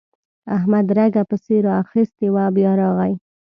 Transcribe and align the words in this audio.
احمد 0.57 0.85
رګه 0.97 1.23
پسې 1.29 1.55
راخيستې 1.69 2.27
وه؛ 2.33 2.45
بيا 2.55 2.71
راغی. 2.79 3.13